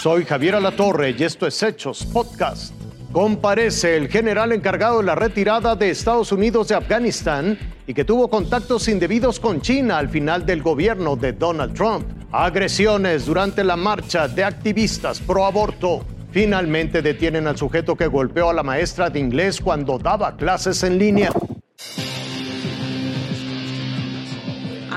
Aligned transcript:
Soy 0.00 0.24
Javier 0.24 0.54
Alatorre 0.54 1.10
y 1.10 1.24
esto 1.24 1.46
es 1.46 1.62
Hechos 1.62 2.06
Podcast. 2.06 2.72
Comparece 3.12 3.98
el 3.98 4.08
general 4.08 4.50
encargado 4.50 4.96
de 5.00 5.04
la 5.04 5.14
retirada 5.14 5.76
de 5.76 5.90
Estados 5.90 6.32
Unidos 6.32 6.68
de 6.68 6.74
Afganistán 6.74 7.58
y 7.86 7.92
que 7.92 8.06
tuvo 8.06 8.30
contactos 8.30 8.88
indebidos 8.88 9.38
con 9.38 9.60
China 9.60 9.98
al 9.98 10.08
final 10.08 10.46
del 10.46 10.62
gobierno 10.62 11.16
de 11.16 11.34
Donald 11.34 11.74
Trump. 11.74 12.06
Agresiones 12.32 13.26
durante 13.26 13.62
la 13.62 13.76
marcha 13.76 14.26
de 14.26 14.42
activistas 14.42 15.20
pro 15.20 15.44
aborto. 15.44 16.00
Finalmente 16.30 17.02
detienen 17.02 17.46
al 17.46 17.58
sujeto 17.58 17.94
que 17.94 18.06
golpeó 18.06 18.48
a 18.48 18.54
la 18.54 18.62
maestra 18.62 19.10
de 19.10 19.20
inglés 19.20 19.60
cuando 19.60 19.98
daba 19.98 20.34
clases 20.34 20.82
en 20.82 20.96
línea. 20.96 21.30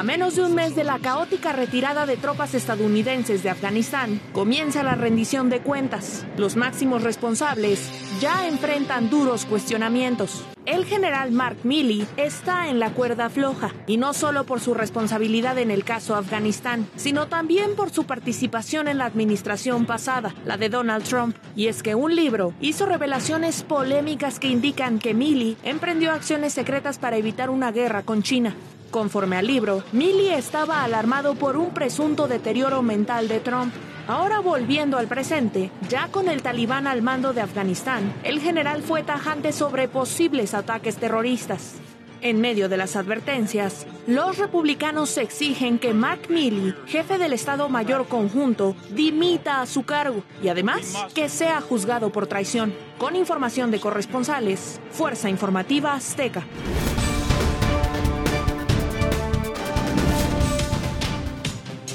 A 0.03 0.05
menos 0.05 0.35
de 0.35 0.43
un 0.43 0.53
mes 0.53 0.75
de 0.75 0.83
la 0.83 0.99
caótica 0.99 1.53
retirada 1.53 2.05
de 2.05 2.17
tropas 2.17 2.55
estadounidenses 2.55 3.41
de 3.41 3.49
Afganistán, 3.49 4.19
comienza 4.33 4.83
la 4.83 4.95
rendición 4.95 5.49
de 5.49 5.61
cuentas. 5.61 6.25
Los 6.35 6.57
máximos 6.57 7.03
responsables 7.03 7.89
ya 8.19 8.45
enfrentan 8.49 9.09
duros 9.09 9.45
cuestionamientos. 9.45 10.43
El 10.65 10.83
general 10.83 11.31
Mark 11.31 11.55
Milley 11.63 12.05
está 12.17 12.67
en 12.67 12.79
la 12.79 12.89
cuerda 12.89 13.29
floja, 13.29 13.71
y 13.87 13.95
no 13.95 14.13
solo 14.13 14.43
por 14.43 14.59
su 14.59 14.73
responsabilidad 14.73 15.57
en 15.57 15.71
el 15.71 15.85
caso 15.85 16.17
Afganistán, 16.17 16.85
sino 16.97 17.27
también 17.27 17.73
por 17.77 17.89
su 17.89 18.03
participación 18.03 18.89
en 18.89 18.97
la 18.97 19.05
administración 19.05 19.85
pasada, 19.85 20.35
la 20.43 20.57
de 20.57 20.67
Donald 20.67 21.05
Trump. 21.05 21.37
Y 21.55 21.67
es 21.67 21.81
que 21.81 21.95
un 21.95 22.13
libro 22.13 22.53
hizo 22.59 22.85
revelaciones 22.85 23.63
polémicas 23.63 24.37
que 24.37 24.49
indican 24.49 24.99
que 24.99 25.13
Milley 25.13 25.55
emprendió 25.63 26.11
acciones 26.11 26.51
secretas 26.51 26.97
para 26.97 27.15
evitar 27.15 27.49
una 27.49 27.71
guerra 27.71 28.01
con 28.01 28.21
China. 28.21 28.53
Conforme 28.93 29.37
al 29.37 29.47
libro, 29.47 29.83
Milley 29.91 30.29
estaba 30.29 30.83
alarmado 30.83 31.33
por 31.33 31.57
un 31.57 31.71
presunto 31.73 32.27
deterioro 32.27 32.83
mental 32.83 33.27
de 33.27 33.39
Trump. 33.39 33.73
Ahora 34.07 34.39
volviendo 34.39 34.99
al 34.99 35.07
presente, 35.07 35.71
ya 35.89 36.09
con 36.09 36.29
el 36.29 36.43
talibán 36.43 36.85
al 36.85 37.01
mando 37.01 37.33
de 37.33 37.41
Afganistán, 37.41 38.13
el 38.23 38.39
general 38.39 38.83
fue 38.83 39.01
tajante 39.01 39.51
sobre 39.51 39.87
posibles 39.87 40.53
ataques 40.53 40.97
terroristas. 40.97 41.77
En 42.21 42.39
medio 42.39 42.69
de 42.69 42.77
las 42.77 42.95
advertencias, 42.95 43.87
los 44.05 44.37
republicanos 44.37 45.17
exigen 45.17 45.79
que 45.79 45.95
Mark 45.95 46.29
Milley, 46.29 46.75
jefe 46.85 47.17
del 47.17 47.33
Estado 47.33 47.69
Mayor 47.69 48.07
Conjunto, 48.07 48.75
dimita 48.91 49.61
a 49.61 49.65
su 49.65 49.85
cargo 49.85 50.23
y 50.43 50.49
además 50.49 50.95
que 51.15 51.29
sea 51.29 51.61
juzgado 51.61 52.11
por 52.11 52.27
traición. 52.27 52.75
Con 52.99 53.15
información 53.15 53.71
de 53.71 53.79
corresponsales, 53.79 54.79
Fuerza 54.91 55.31
Informativa 55.31 55.95
Azteca. 55.95 56.45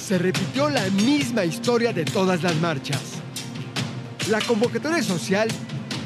Se 0.09 0.17
repitió 0.17 0.71
la 0.71 0.89
misma 0.89 1.45
historia 1.45 1.93
de 1.93 2.07
todas 2.07 2.43
las 2.43 2.57
marchas. 2.63 2.99
La 4.31 4.41
convocatoria 4.41 5.03
social 5.03 5.49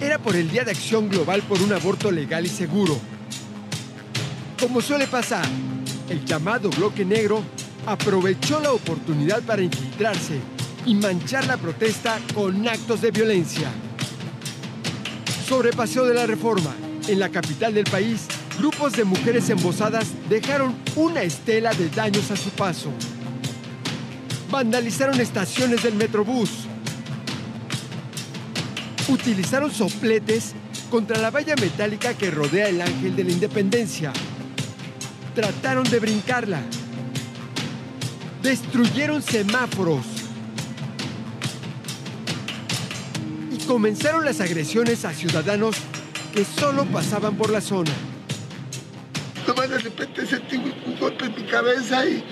era 0.00 0.18
por 0.18 0.34
el 0.34 0.50
Día 0.50 0.64
de 0.64 0.72
Acción 0.72 1.08
Global 1.08 1.40
por 1.42 1.62
un 1.62 1.72
aborto 1.72 2.10
legal 2.10 2.44
y 2.44 2.48
seguro. 2.48 2.98
Como 4.58 4.80
suele 4.80 5.06
pasar, 5.06 5.46
el 6.08 6.24
llamado 6.24 6.68
bloque 6.70 7.04
negro 7.04 7.44
aprovechó 7.86 8.58
la 8.58 8.72
oportunidad 8.72 9.40
para 9.42 9.62
infiltrarse 9.62 10.40
y 10.84 10.96
manchar 10.96 11.46
la 11.46 11.56
protesta 11.56 12.18
con 12.34 12.66
actos 12.66 13.02
de 13.02 13.12
violencia. 13.12 13.70
Sobre 15.46 15.70
Paseo 15.70 16.06
de 16.06 16.14
la 16.14 16.26
Reforma, 16.26 16.74
en 17.06 17.20
la 17.20 17.28
capital 17.28 17.72
del 17.72 17.84
país, 17.84 18.26
grupos 18.58 18.94
de 18.94 19.04
mujeres 19.04 19.48
embosadas 19.48 20.08
dejaron 20.28 20.74
una 20.96 21.22
estela 21.22 21.72
de 21.72 21.88
daños 21.88 22.32
a 22.32 22.36
su 22.36 22.50
paso 22.50 22.90
vandalizaron 24.52 25.18
estaciones 25.18 25.82
del 25.82 25.94
Metrobús, 25.94 26.50
utilizaron 29.08 29.72
sopletes 29.72 30.52
contra 30.90 31.18
la 31.18 31.30
valla 31.30 31.56
metálica 31.56 32.12
que 32.12 32.30
rodea 32.30 32.68
el 32.68 32.82
Ángel 32.82 33.16
de 33.16 33.24
la 33.24 33.32
Independencia, 33.32 34.12
trataron 35.34 35.84
de 35.84 35.98
brincarla, 35.98 36.60
destruyeron 38.42 39.22
semáforos. 39.22 40.04
Y 43.50 43.56
comenzaron 43.64 44.26
las 44.26 44.42
agresiones 44.42 45.06
a 45.06 45.14
ciudadanos 45.14 45.76
que 46.34 46.44
solo 46.44 46.84
pasaban 46.84 47.36
por 47.36 47.48
la 47.48 47.62
zona. 47.62 47.92
Nomás 49.46 49.70
de 49.70 49.78
repente 49.78 50.26
sentí 50.26 50.56
un 50.56 50.98
golpe 51.00 51.24
en 51.24 51.34
mi 51.36 51.44
cabeza 51.44 52.04
y 52.04 52.22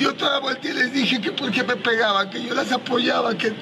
yo 0.00 0.14
toda 0.14 0.40
vuelta 0.40 0.68
y 0.68 0.72
les 0.72 0.92
dije 0.92 1.20
que 1.20 1.32
porque 1.32 1.62
me 1.62 1.76
pegaban, 1.76 2.30
que 2.30 2.42
yo 2.42 2.54
las 2.54 2.72
apoyaba, 2.72 3.36
que, 3.36 3.52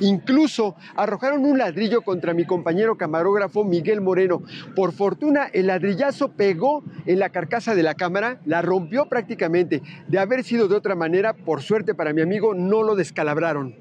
Incluso 0.00 0.74
arrojaron 0.96 1.44
un 1.44 1.56
ladrillo 1.56 2.02
contra 2.02 2.34
mi 2.34 2.44
compañero 2.44 2.96
camarógrafo 2.96 3.64
Miguel 3.64 4.00
Moreno. 4.00 4.42
Por 4.74 4.92
fortuna, 4.92 5.48
el 5.52 5.68
ladrillazo 5.68 6.32
pegó 6.32 6.82
en 7.06 7.20
la 7.20 7.28
carcasa 7.28 7.76
de 7.76 7.84
la 7.84 7.94
cámara, 7.94 8.40
la 8.44 8.60
rompió 8.60 9.06
prácticamente. 9.08 9.82
De 10.08 10.18
haber 10.18 10.42
sido 10.42 10.66
de 10.66 10.74
otra 10.74 10.96
manera, 10.96 11.34
por 11.34 11.62
suerte 11.62 11.94
para 11.94 12.12
mi 12.12 12.22
amigo, 12.22 12.54
no 12.54 12.82
lo 12.82 12.96
descalabraron. 12.96 13.76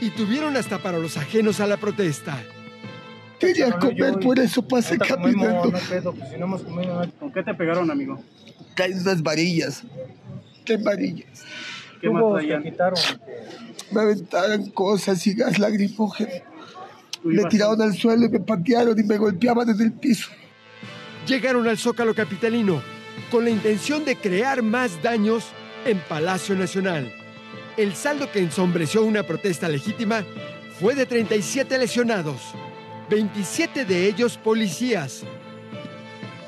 Y 0.00 0.10
tuvieron 0.10 0.58
hasta 0.58 0.78
para 0.78 0.98
los 0.98 1.16
ajenos 1.16 1.58
a 1.60 1.66
la 1.66 1.78
protesta. 1.78 2.36
Quería 3.46 3.78
comer, 3.78 4.18
por 4.20 4.38
eso 4.38 4.66
pasé 4.66 4.98
caminando. 4.98 5.70
Pues 5.70 7.12
¿Con 7.18 7.32
qué 7.32 7.42
te 7.42 7.54
pegaron, 7.54 7.90
amigo? 7.90 8.20
caen 8.74 9.00
unas 9.00 9.22
varillas. 9.22 9.82
¿Qué 10.64 10.76
varillas? 10.76 11.44
¿Qué 12.00 12.10
más 12.10 12.22
traían? 12.32 12.62
quitaron? 12.62 12.98
Me 13.90 14.00
aventaron 14.00 14.70
cosas 14.70 15.26
y 15.26 15.34
gas 15.34 15.58
lagrimógeno. 15.58 16.30
Me 17.22 17.44
tiraron 17.44 17.80
al 17.80 17.94
suelo 17.94 18.26
y 18.26 18.28
me 18.28 18.40
patearon 18.40 18.98
y 18.98 19.02
me 19.02 19.16
golpeaban 19.16 19.66
desde 19.66 19.84
el 19.84 19.92
piso. 19.92 20.30
Llegaron 21.26 21.66
al 21.66 21.78
Zócalo 21.78 22.14
Capitalino 22.14 22.82
con 23.30 23.44
la 23.44 23.50
intención 23.50 24.04
de 24.04 24.16
crear 24.16 24.62
más 24.62 25.02
daños 25.02 25.46
en 25.86 25.98
Palacio 26.00 26.54
Nacional. 26.54 27.10
El 27.76 27.94
saldo 27.94 28.30
que 28.30 28.40
ensombreció 28.40 29.04
una 29.04 29.22
protesta 29.22 29.68
legítima 29.68 30.24
fue 30.78 30.94
de 30.94 31.06
37 31.06 31.78
lesionados, 31.78 32.54
27 33.14 33.84
de 33.84 34.08
ellos 34.08 34.36
policías, 34.36 35.22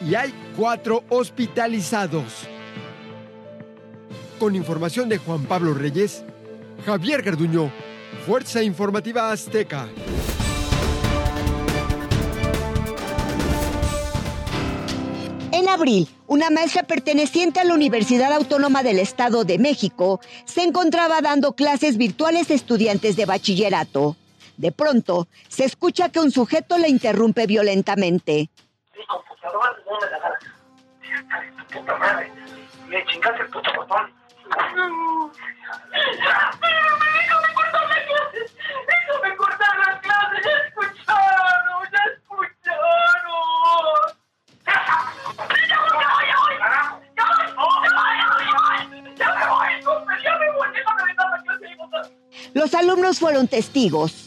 y 0.05 0.17
hay 0.17 0.35
cuatro 0.57 1.05
hospitalizados. 1.09 2.49
Con 4.41 4.57
información 4.57 5.09
de 5.09 5.19
Juan 5.19 5.45
Pablo 5.45 5.75
Reyes, 5.75 6.25
Javier 6.85 7.23
Garduño, 7.23 7.71
Fuerza 8.27 8.65
Informativa 8.65 9.31
Azteca. 9.31 9.87
En 15.53 15.69
abril, 15.69 16.09
una 16.27 16.51
maestra 16.51 16.83
perteneciente 16.83 17.61
a 17.61 17.65
la 17.65 17.75
Universidad 17.75 18.33
Autónoma 18.33 18.83
del 18.83 18.99
Estado 18.99 19.45
de 19.45 19.61
México 19.61 20.21
se 20.45 20.65
encontraba 20.65 21.21
dando 21.21 21.53
clases 21.53 21.97
virtuales 21.97 22.51
a 22.51 22.55
estudiantes 22.55 23.15
de 23.15 23.25
bachillerato. 23.25 24.17
De 24.57 24.73
pronto, 24.73 25.29
se 25.49 25.65
escucha 25.65 26.09
que 26.09 26.21
un 26.21 26.31
sujeto 26.31 26.79
la 26.79 26.89
interrumpe 26.89 27.47
violentamente 27.47 28.51
computadora 29.07 29.71
no 29.87 29.99
me 30.01 30.07
la 31.57 31.65
puta 31.65 31.97
madre. 31.97 32.33
Me 32.89 33.05
chingaste 33.07 33.43
el 33.43 33.49
puto 33.49 33.71
botón. 33.75 34.13
Cortar 37.55 37.89
las 37.89 38.05
clases. 38.07 38.57
Déjame 38.87 39.37
cortar 39.37 39.77
las 39.79 40.01
clases. 40.01 40.45
Ya 40.45 40.51
escucharon. 40.67 41.89
Ya 41.93 42.01
escucharon. 42.13 42.87
Los 52.55 52.75
alumnos 52.75 53.19
fueron 53.19 53.49
testigos. 53.49 54.26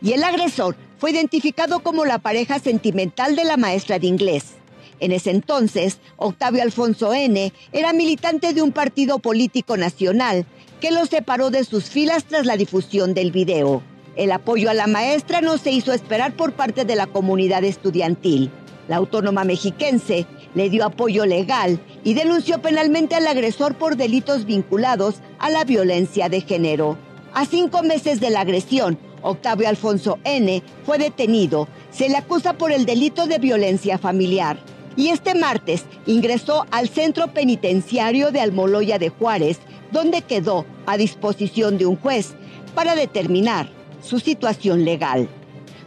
Y 0.00 0.12
el 0.12 0.22
agresor 0.24 0.76
fue 0.98 1.10
identificado 1.10 1.80
como 1.80 2.04
la 2.04 2.18
pareja 2.18 2.58
sentimental 2.58 3.36
de 3.36 3.44
la 3.44 3.56
maestra 3.56 3.98
de 3.98 4.06
inglés. 4.06 4.54
En 5.00 5.12
ese 5.12 5.30
entonces, 5.30 5.98
Octavio 6.16 6.62
Alfonso 6.62 7.14
N. 7.14 7.52
era 7.72 7.92
militante 7.92 8.52
de 8.52 8.62
un 8.62 8.72
partido 8.72 9.18
político 9.20 9.76
nacional 9.76 10.44
que 10.80 10.90
lo 10.90 11.06
separó 11.06 11.50
de 11.50 11.64
sus 11.64 11.84
filas 11.84 12.24
tras 12.24 12.46
la 12.46 12.56
difusión 12.56 13.14
del 13.14 13.32
video. 13.32 13.82
El 14.16 14.32
apoyo 14.32 14.70
a 14.70 14.74
la 14.74 14.88
maestra 14.88 15.40
no 15.40 15.58
se 15.58 15.70
hizo 15.70 15.92
esperar 15.92 16.34
por 16.34 16.52
parte 16.52 16.84
de 16.84 16.96
la 16.96 17.06
comunidad 17.06 17.62
estudiantil. 17.62 18.50
La 18.88 18.96
autónoma 18.96 19.44
mexiquense 19.44 20.26
le 20.54 20.70
dio 20.70 20.84
apoyo 20.84 21.26
legal 21.26 21.78
y 22.02 22.14
denunció 22.14 22.60
penalmente 22.60 23.14
al 23.14 23.26
agresor 23.26 23.76
por 23.76 23.96
delitos 23.96 24.44
vinculados 24.44 25.16
a 25.38 25.50
la 25.50 25.64
violencia 25.64 26.28
de 26.28 26.40
género. 26.40 26.98
A 27.34 27.44
cinco 27.44 27.82
meses 27.82 28.18
de 28.18 28.30
la 28.30 28.40
agresión, 28.40 28.98
Octavio 29.28 29.68
Alfonso 29.68 30.18
N., 30.24 30.62
fue 30.84 30.98
detenido. 30.98 31.68
Se 31.90 32.08
le 32.08 32.16
acusa 32.16 32.54
por 32.54 32.72
el 32.72 32.86
delito 32.86 33.26
de 33.26 33.38
violencia 33.38 33.98
familiar. 33.98 34.58
Y 34.96 35.08
este 35.08 35.34
martes 35.34 35.84
ingresó 36.06 36.66
al 36.70 36.88
centro 36.88 37.28
penitenciario 37.28 38.32
de 38.32 38.40
Almoloya 38.40 38.98
de 38.98 39.10
Juárez, 39.10 39.60
donde 39.92 40.22
quedó 40.22 40.66
a 40.86 40.96
disposición 40.96 41.78
de 41.78 41.86
un 41.86 41.96
juez 41.96 42.34
para 42.74 42.94
determinar 42.94 43.70
su 44.02 44.18
situación 44.18 44.84
legal. 44.84 45.28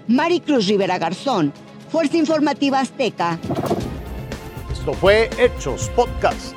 Maricruz 0.07 0.67
Rivera 0.67 0.97
Garzón, 0.97 1.53
Fuerza 1.89 2.17
Informativa 2.17 2.79
Azteca. 2.79 3.39
Esto 4.71 4.93
fue 4.93 5.29
Hechos 5.37 5.89
Podcast. 5.95 6.55